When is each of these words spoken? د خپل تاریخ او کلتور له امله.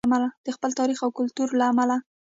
د 0.45 0.47
خپل 0.55 0.71
تاریخ 0.79 0.99
او 1.05 1.11
کلتور 1.19 1.49
له 1.59 1.65
امله. 1.71 1.97